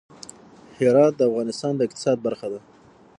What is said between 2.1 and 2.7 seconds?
برخه ده.